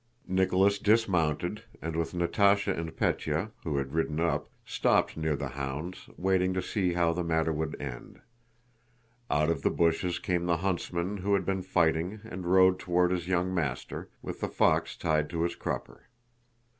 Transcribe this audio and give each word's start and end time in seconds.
Nicholas 0.27 0.79
dismounted, 0.79 1.61
and 1.79 1.95
with 1.95 2.13
Natásha 2.15 2.75
and 2.75 2.95
Pétya, 2.97 3.51
who 3.63 3.77
had 3.77 3.93
ridden 3.93 4.19
up, 4.19 4.49
stopped 4.65 5.15
near 5.15 5.35
the 5.35 5.49
hounds, 5.49 6.09
waiting 6.17 6.55
to 6.55 6.61
see 6.63 6.93
how 6.93 7.13
the 7.13 7.23
matter 7.23 7.53
would 7.53 7.79
end. 7.79 8.19
Out 9.29 9.51
of 9.51 9.61
the 9.61 9.69
bushes 9.69 10.17
came 10.17 10.47
the 10.47 10.57
huntsman 10.57 11.17
who 11.17 11.35
had 11.35 11.45
been 11.45 11.61
fighting 11.61 12.19
and 12.23 12.47
rode 12.51 12.79
toward 12.79 13.11
his 13.11 13.27
young 13.27 13.53
master, 13.53 14.09
with 14.23 14.39
the 14.41 14.49
fox 14.49 14.97
tied 14.97 15.29
to 15.29 15.43
his 15.43 15.55
crupper. 15.55 16.07